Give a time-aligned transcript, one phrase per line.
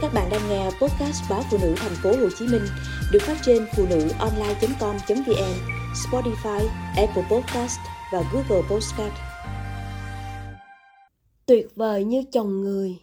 [0.00, 2.62] Các bạn đang nghe podcast báo phụ nữ thành phố Hồ Chí Minh
[3.12, 5.54] được phát trên phụ nữ online.com.vn,
[5.94, 7.78] Spotify, Apple Podcast
[8.12, 9.12] và Google Podcast.
[11.46, 12.98] Tuyệt vời như chồng người.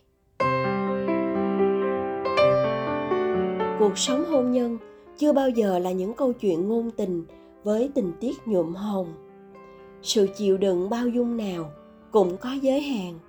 [3.79, 4.77] Cuộc sống hôn nhân
[5.17, 7.25] chưa bao giờ là những câu chuyện ngôn tình
[7.63, 9.13] với tình tiết nhuộm hồng.
[10.01, 11.71] Sự chịu đựng bao dung nào
[12.11, 13.19] cũng có giới hạn.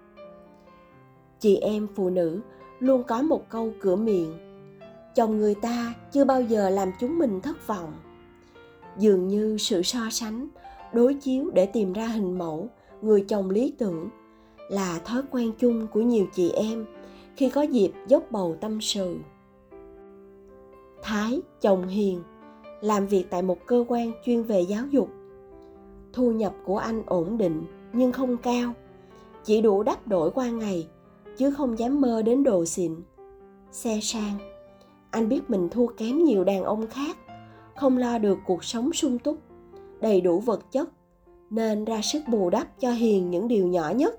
[1.41, 2.41] Chị em phụ nữ
[2.81, 4.33] luôn có một câu cửa miệng.
[5.15, 7.93] Chồng người ta chưa bao giờ làm chúng mình thất vọng.
[8.98, 10.48] Dường như sự so sánh,
[10.93, 12.69] đối chiếu để tìm ra hình mẫu,
[13.03, 14.09] người chồng lý tưởng
[14.70, 16.87] là thói quen chung của nhiều chị em
[17.37, 19.17] khi có dịp dốc bầu tâm sự.
[21.03, 22.23] Thái, chồng hiền,
[22.81, 25.09] làm việc tại một cơ quan chuyên về giáo dục.
[26.12, 27.62] Thu nhập của anh ổn định
[27.93, 28.73] nhưng không cao,
[29.45, 30.89] chỉ đủ đắp đổi qua ngày
[31.37, 32.95] chứ không dám mơ đến đồ xịn.
[33.71, 34.39] Xe sang.
[35.11, 37.17] Anh biết mình thua kém nhiều đàn ông khác,
[37.77, 39.39] không lo được cuộc sống sung túc,
[40.01, 40.89] đầy đủ vật chất,
[41.51, 44.19] nên ra sức bù đắp cho hiền những điều nhỏ nhất.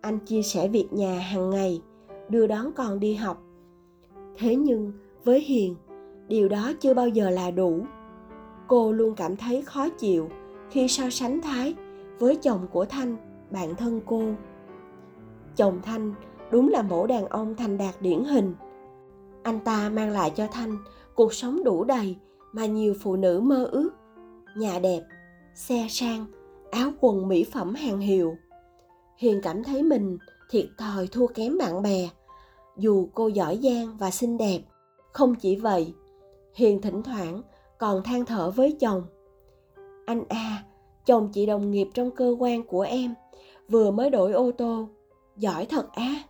[0.00, 1.82] Anh chia sẻ việc nhà hàng ngày,
[2.28, 3.42] đưa đón con đi học.
[4.38, 4.92] Thế nhưng,
[5.24, 5.74] với hiền,
[6.28, 7.80] điều đó chưa bao giờ là đủ.
[8.68, 10.28] Cô luôn cảm thấy khó chịu
[10.70, 11.74] khi so sánh thái
[12.18, 13.16] với chồng của thanh,
[13.50, 14.22] bạn thân cô
[15.56, 16.14] chồng Thanh
[16.50, 18.54] đúng là mẫu đàn ông thành đạt điển hình.
[19.42, 20.76] Anh ta mang lại cho Thanh
[21.14, 22.16] cuộc sống đủ đầy
[22.52, 23.90] mà nhiều phụ nữ mơ ước.
[24.56, 25.02] Nhà đẹp,
[25.54, 26.26] xe sang,
[26.70, 28.36] áo quần mỹ phẩm hàng hiệu.
[29.18, 30.18] Hiền cảm thấy mình
[30.50, 32.08] thiệt thòi thua kém bạn bè.
[32.76, 34.60] Dù cô giỏi giang và xinh đẹp,
[35.12, 35.94] không chỉ vậy,
[36.54, 37.42] Hiền thỉnh thoảng
[37.78, 39.02] còn than thở với chồng.
[40.06, 40.64] Anh a, à,
[41.06, 43.14] chồng chị đồng nghiệp trong cơ quan của em,
[43.68, 44.88] vừa mới đổi ô tô
[45.36, 46.22] giỏi thật á.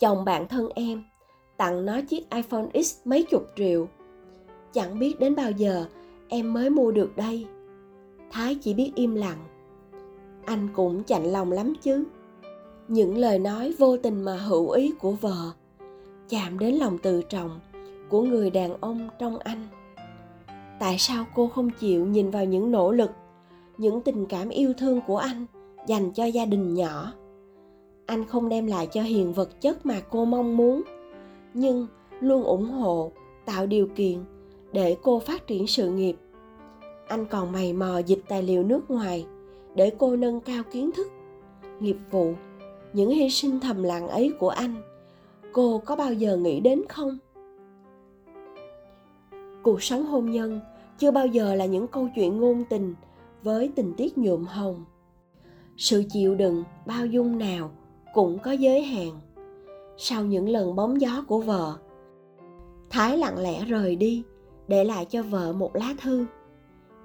[0.00, 1.04] Chồng bạn thân em
[1.56, 3.88] tặng nó chiếc iphone x mấy chục triệu.
[4.72, 5.86] Chẳng biết đến bao giờ
[6.28, 7.46] em mới mua được đây.
[8.30, 9.38] Thái chỉ biết im lặng.
[10.44, 12.04] Anh cũng chạnh lòng lắm chứ.
[12.88, 15.52] Những lời nói vô tình mà hữu ý của vợ
[16.32, 17.60] chạm đến lòng tự trọng
[18.08, 19.68] của người đàn ông trong anh.
[20.80, 23.10] Tại sao cô không chịu nhìn vào những nỗ lực,
[23.78, 25.46] những tình cảm yêu thương của anh
[25.86, 27.12] dành cho gia đình nhỏ?
[28.06, 30.82] Anh không đem lại cho hiền vật chất mà cô mong muốn.
[31.54, 31.86] Nhưng
[32.20, 33.12] luôn ủng hộ,
[33.44, 34.18] tạo điều kiện
[34.72, 36.16] để cô phát triển sự nghiệp.
[37.08, 39.26] Anh còn mày mò dịch tài liệu nước ngoài
[39.74, 41.06] để cô nâng cao kiến thức,
[41.80, 42.34] nghiệp vụ,
[42.92, 44.74] những hy sinh thầm lặng ấy của anh.
[45.52, 47.18] Cô có bao giờ nghĩ đến không?
[49.62, 50.60] Cuộc sống hôn nhân
[50.98, 52.94] chưa bao giờ là những câu chuyện ngôn tình
[53.42, 54.84] với tình tiết nhuộm hồng.
[55.76, 57.70] Sự chịu đựng bao dung nào
[58.12, 59.10] cũng có giới hạn.
[59.96, 61.76] Sau những lần bóng gió của vợ,
[62.90, 64.22] thái lặng lẽ rời đi,
[64.68, 66.26] để lại cho vợ một lá thư.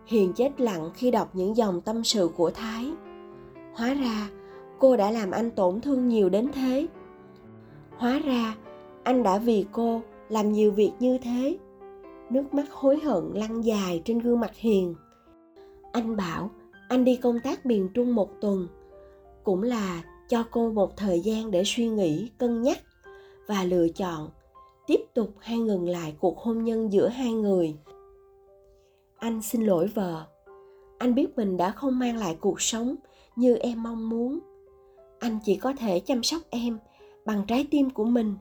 [0.05, 2.91] Hiền chết lặng khi đọc những dòng tâm sự của thái.
[3.73, 4.29] Hóa ra,
[4.79, 6.87] cô đã làm anh tổn thương nhiều đến thế.
[7.97, 8.55] Hóa ra,
[9.03, 11.57] anh đã vì cô làm nhiều việc như thế.
[12.29, 14.95] Nước mắt hối hận lăn dài trên gương mặt hiền.
[15.91, 16.51] Anh bảo,
[16.89, 18.67] anh đi công tác miền trung một tuần,
[19.43, 22.79] cũng là cho cô một thời gian để suy nghĩ, cân nhắc
[23.47, 24.29] và lựa chọn
[24.87, 27.75] tiếp tục hay ngừng lại cuộc hôn nhân giữa hai người.
[29.17, 30.25] Anh xin lỗi vợ.
[30.97, 32.95] Anh biết mình đã không mang lại cuộc sống
[33.35, 34.39] như em mong muốn.
[35.19, 36.79] Anh chỉ có thể chăm sóc em
[37.25, 38.35] bằng trái tim của mình,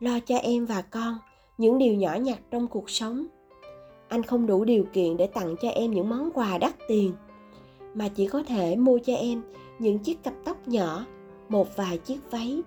[0.00, 1.18] lo cho em và con
[1.58, 3.26] những điều nhỏ nhặt trong cuộc sống.
[4.08, 7.12] Anh không đủ điều kiện để tặng cho em những món quà đắt tiền,
[7.94, 9.42] mà chỉ có thể mua cho em
[9.82, 11.06] những chiếc cặp tóc nhỏ,
[11.48, 12.62] một vài chiếc váy.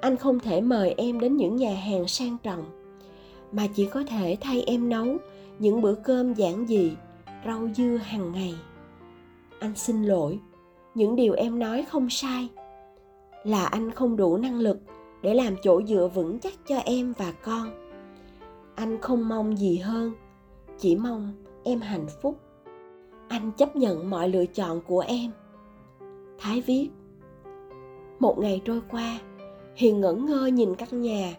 [0.00, 2.64] Anh không thể mời em đến những nhà hàng sang trọng,
[3.52, 5.06] mà chỉ có thể thay em nấu
[5.58, 6.92] những bữa cơm giản dị,
[7.46, 8.54] rau dưa hàng ngày.
[9.58, 10.38] Anh xin lỗi,
[10.94, 12.48] những điều em nói không sai,
[13.44, 14.78] là anh không đủ năng lực
[15.22, 17.70] để làm chỗ dựa vững chắc cho em và con.
[18.74, 20.12] Anh không mong gì hơn,
[20.78, 21.32] chỉ mong
[21.64, 22.40] em hạnh phúc.
[23.28, 25.30] Anh chấp nhận mọi lựa chọn của em
[26.44, 26.88] thái viết.
[28.20, 29.18] Một ngày trôi qua,
[29.76, 31.34] hiền ngẩn ngơ nhìn căn nhà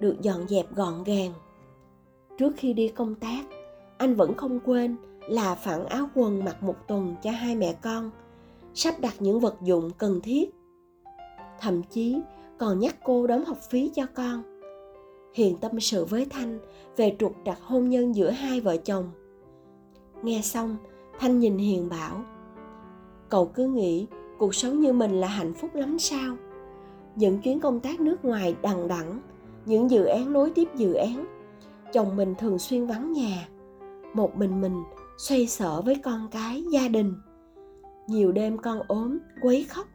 [0.00, 1.32] được dọn dẹp gọn gàng.
[2.38, 3.44] Trước khi đi công tác,
[3.98, 4.96] anh vẫn không quên
[5.28, 8.10] là phản áo quần mặc một tuần cho hai mẹ con,
[8.74, 10.50] sắp đặt những vật dụng cần thiết.
[11.60, 12.20] Thậm chí
[12.58, 14.42] còn nhắc cô đóng học phí cho con.
[15.34, 16.58] Hiền tâm sự với thanh
[16.96, 19.10] về trục trặc hôn nhân giữa hai vợ chồng.
[20.22, 20.76] Nghe xong,
[21.18, 22.24] thanh nhìn hiền bảo,
[23.28, 24.06] cậu cứ nghĩ
[24.40, 26.36] cuộc sống như mình là hạnh phúc lắm sao?
[27.16, 29.20] Những chuyến công tác nước ngoài đằng đẵng,
[29.66, 31.24] những dự án nối tiếp dự án,
[31.92, 33.48] chồng mình thường xuyên vắng nhà,
[34.14, 34.82] một mình mình
[35.18, 37.14] xoay sở với con cái, gia đình.
[38.06, 39.86] Nhiều đêm con ốm, quấy khóc,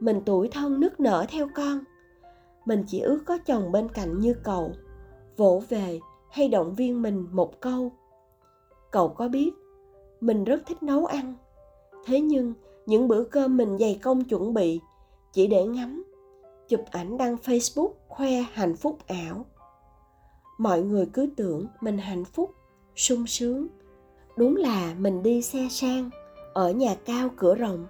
[0.00, 1.80] mình tuổi thân nức nở theo con.
[2.64, 4.72] Mình chỉ ước có chồng bên cạnh như cậu,
[5.36, 6.00] vỗ về
[6.30, 7.92] hay động viên mình một câu.
[8.92, 9.50] Cậu có biết,
[10.20, 11.34] mình rất thích nấu ăn,
[12.06, 12.54] thế nhưng
[12.86, 14.80] những bữa cơm mình dày công chuẩn bị.
[15.32, 16.04] Chỉ để ngắm.
[16.68, 19.44] Chụp ảnh đăng facebook, khoe hạnh phúc ảo.
[20.58, 22.54] Mọi người cứ tưởng mình hạnh phúc,
[22.96, 23.66] sung sướng.
[24.36, 26.10] Đúng là mình đi xe sang,
[26.54, 27.86] ở nhà cao cửa rộng.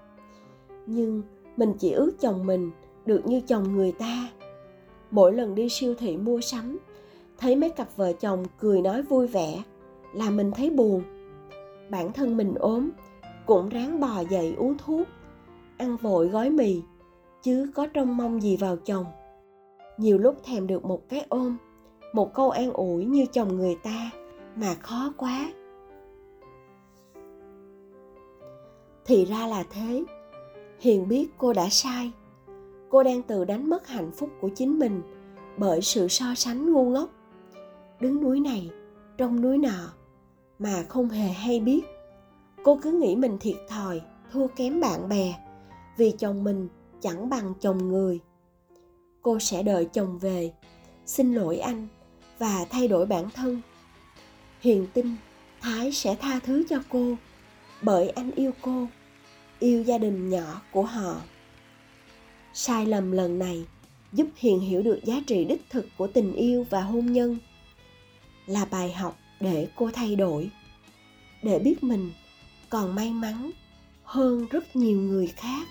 [0.86, 1.22] Nhưng
[1.56, 2.70] mình chỉ ước chồng mình
[3.06, 4.28] được như chồng người ta.
[5.10, 6.78] Mỗi lần đi siêu thị mua sắm,
[7.38, 9.62] thấy mấy cặp vợ chồng cười nói vui vẻ
[10.14, 11.02] là mình thấy buồn.
[11.90, 12.90] Bản thân mình ốm
[13.46, 15.08] cũng ráng bò dậy uống thuốc,
[15.78, 16.82] ăn vội gói mì,
[17.42, 19.06] chứ có trông mong gì vào chồng.
[19.98, 21.56] Nhiều lúc thèm được một cái ôm,
[22.12, 24.10] một câu an ủi như chồng người ta,
[24.56, 25.52] mà khó quá.
[29.04, 30.04] Thì ra là thế.
[30.80, 32.12] Hiền biết cô đã sai.
[32.88, 35.02] Cô đang tự đánh mất hạnh phúc của chính mình
[35.56, 37.10] bởi sự so sánh ngu ngốc.
[38.00, 38.70] Đứng núi này,
[39.18, 39.92] trong núi nọ,
[40.58, 41.80] mà không hề hay biết
[42.66, 44.00] cô cứ nghĩ mình thiệt thòi,
[44.32, 45.34] thua kém bạn bè,
[45.96, 46.68] vì chồng mình
[47.00, 48.20] chẳng bằng chồng người.
[49.22, 50.52] Cô sẽ đợi chồng về.
[51.04, 51.88] Xin lỗi anh
[52.38, 53.60] và thay đổi bản thân.
[54.60, 55.16] Hiền tin,
[55.60, 57.16] thái sẽ tha thứ cho cô,
[57.82, 58.86] bởi anh yêu cô,
[59.58, 61.20] yêu gia đình nhỏ của họ.
[62.52, 63.64] Sai lầm lần này
[64.12, 67.38] giúp hiền hiểu được giá trị đích thực của tình yêu và hôn nhân.
[68.46, 70.50] Là bài học để cô thay đổi,
[71.42, 72.10] để biết mình
[72.70, 73.50] còn may mắn
[74.04, 75.66] hơn rất nhiều người khác.